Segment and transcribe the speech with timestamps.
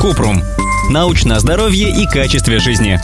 [0.00, 0.42] Купрум.
[0.90, 3.00] Научное здоровье и качестве жизни.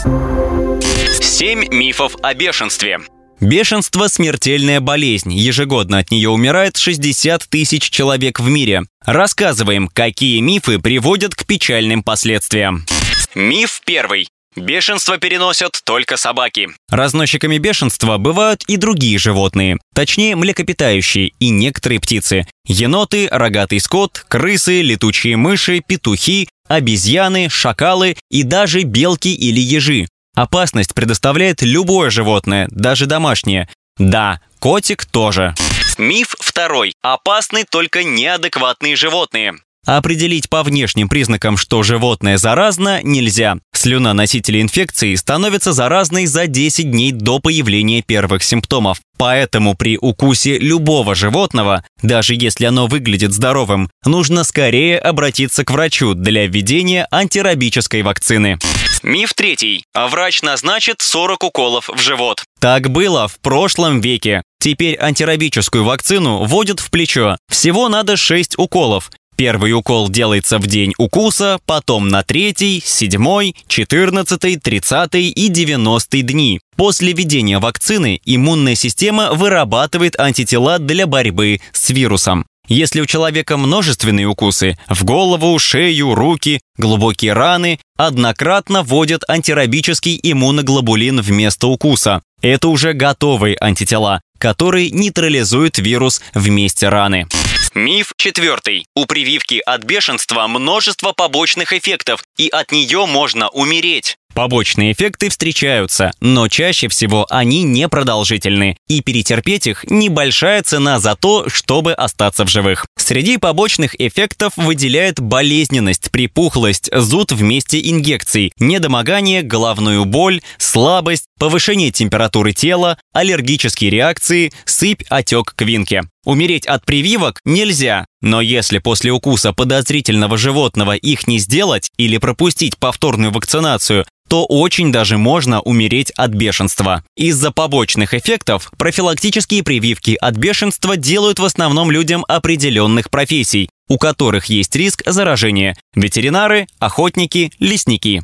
[1.21, 3.01] Семь мифов о бешенстве.
[3.41, 5.33] Бешенство– смертельная болезнь.
[5.33, 8.85] Ежегодно от нее умирает 60 тысяч человек в мире.
[9.05, 12.86] Рассказываем, какие мифы приводят к печальным последствиям.
[13.34, 14.29] Миф первый.
[14.55, 16.69] Бешенство переносят только собаки.
[16.91, 22.46] Разносчиками бешенства бывают и другие животные, точнее млекопитающие и некоторые птицы.
[22.66, 30.06] Еноты, рогатый скот, крысы, летучие мыши, петухи, обезьяны, шакалы и даже белки или ежи.
[30.34, 33.69] Опасность предоставляет любое животное, даже домашнее.
[33.98, 35.55] Да, котик тоже.
[35.98, 36.95] Миф второй.
[37.03, 39.55] Опасны только неадекватные животные.
[39.84, 43.59] Определить по внешним признакам, что животное заразно, нельзя.
[43.82, 49.00] Слюна носителя инфекции становится заразной за 10 дней до появления первых симптомов.
[49.18, 56.14] Поэтому при укусе любого животного, даже если оно выглядит здоровым, нужно скорее обратиться к врачу
[56.14, 58.60] для введения антирабической вакцины.
[59.02, 59.84] Миф третий.
[59.92, 62.44] Врач назначит 40 уколов в живот.
[62.61, 64.42] Так было в прошлом веке.
[64.61, 67.36] Теперь антирабическую вакцину вводят в плечо.
[67.50, 69.11] Всего надо 6 уколов.
[69.36, 76.61] Первый укол делается в день укуса, потом на третий, седьмой, четырнадцатый, тридцатый и девяностый дни.
[76.77, 82.47] После введения вакцины иммунная система вырабатывает антитела для борьбы с вирусом.
[82.69, 91.20] Если у человека множественные укусы в голову, шею, руки, глубокие раны, однократно вводят антирабический иммуноглобулин
[91.20, 92.22] вместо укуса.
[92.41, 97.27] Это уже готовые антитела, которые нейтрализуют вирус в месте раны.
[97.75, 98.84] Миф четвертый.
[98.95, 104.19] У прививки от бешенства множество побочных эффектов, и от нее можно умереть.
[104.34, 111.48] Побочные эффекты встречаются, но чаще всего они непродолжительны, и перетерпеть их– небольшая цена за то,
[111.48, 112.84] чтобы остаться в живых.
[112.98, 121.91] Среди побочных эффектов выделяют болезненность, припухлость, зуд в месте инъекций, недомогание, головную боль, слабость, повышение
[121.91, 126.02] температуры тела, аллергические реакции, сыпь, отек квинки.
[126.24, 132.78] Умереть от прививок нельзя, но если после укуса подозрительного животного их не сделать или пропустить
[132.78, 137.04] повторную вакцинацию, то очень даже можно умереть от бешенства.
[137.16, 144.46] Из-за побочных эффектов профилактические прививки от бешенства делают в основном людям определенных профессий, у которых
[144.46, 148.22] есть риск заражения– ветеринары, охотники, лесники.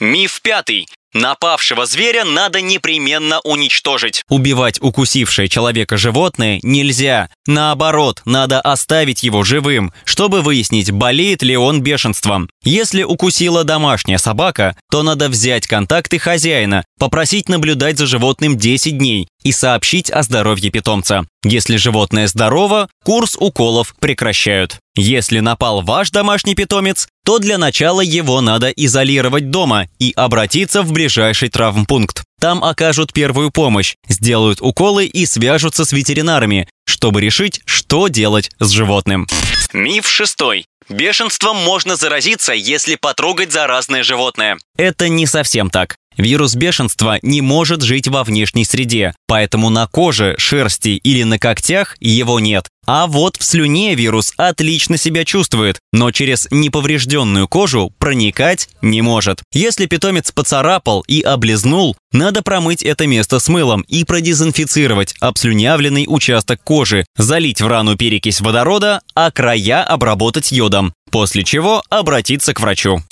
[0.00, 0.88] Миф пятый.
[1.16, 4.22] Напавшего зверя надо непременно уничтожить.
[4.28, 7.30] Убивать укусившее человека животное нельзя.
[7.46, 12.50] Наоборот, надо оставить его живым, чтобы выяснить, болеет ли он бешенством.
[12.62, 19.26] Если укусила домашняя собака, то надо взять контакты хозяина, попросить наблюдать за животным 10 дней
[19.42, 21.24] и сообщить о здоровье питомца.
[21.44, 24.80] Если животное здорово, курс уколов прекращают.
[24.96, 30.92] Если напал ваш домашний питомец, то для начала его надо изолировать дома и обратиться в
[31.06, 32.24] ближайший травмпункт.
[32.40, 38.70] Там окажут первую помощь, сделают уколы и свяжутся с ветеринарами, чтобы решить, что делать с
[38.70, 39.28] животным.
[39.72, 40.66] Миф шестой.
[40.88, 44.58] Бешенством можно заразиться, если потрогать заразное животное.
[44.76, 45.94] Это не совсем так.
[46.16, 51.96] Вирус бешенства не может жить во внешней среде, поэтому на коже, шерсти или на когтях
[52.00, 52.68] его нет.
[52.86, 59.42] А вот в слюне вирус отлично себя чувствует, но через неповрежденную кожу проникать не может.
[59.52, 66.62] Если питомец поцарапал и облизнул, надо промыть это место с мылом и продезинфицировать обслюнявленный участок
[66.62, 73.02] кожи, залить в рану перекись водорода, а края обработать йодом, после чего обратиться к врачу.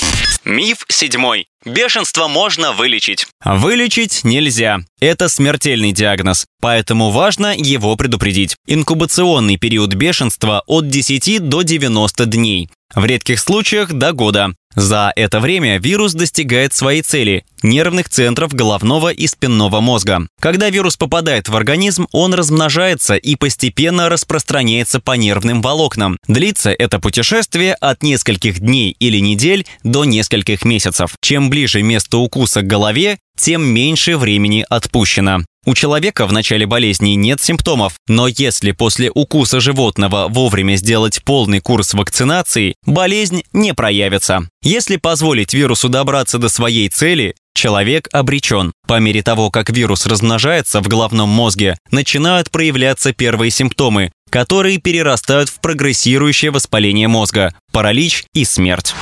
[0.44, 1.46] Миф седьмой.
[1.64, 3.26] Бешенство можно вылечить.
[3.42, 4.80] Вылечить нельзя.
[5.00, 8.56] Это смертельный диагноз, поэтому важно его предупредить.
[8.66, 12.68] Инкубационный период бешенства от 10 до 90 дней.
[12.94, 14.54] В редких случаях до года.
[14.76, 20.26] За это время вирус достигает своей цели– нервных центров головного и спинного мозга.
[20.40, 26.18] Когда вирус попадает в организм, он размножается и постепенно распространяется по нервным волокнам.
[26.28, 31.14] Длится это путешествие от нескольких дней или недель до нескольких месяцев.
[31.20, 35.44] Чем ближе место укуса к голове, тем меньше времени отпущено.
[35.66, 41.60] У человека в начале болезни нет симптомов, но если после укуса животного вовремя сделать полный
[41.60, 44.48] курс вакцинации, болезнь не проявится.
[44.62, 48.72] Если позволить вирусу добраться до своей цели, человек обречен.
[48.86, 55.48] По мере того, как вирус размножается в головном мозге, начинают проявляться первые симптомы, которые перерастают
[55.48, 58.94] в прогрессирующее воспаление мозга, паралич и смерть.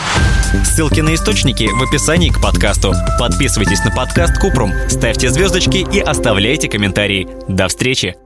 [0.65, 2.93] Ссылки на источники в описании к подкасту.
[3.19, 7.29] Подписывайтесь на подкаст Купрум, ставьте звездочки и оставляйте комментарии.
[7.49, 8.22] До встречи!